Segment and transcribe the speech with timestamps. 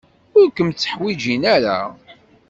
[0.37, 1.79] Ur kem-tteḥwijin ara.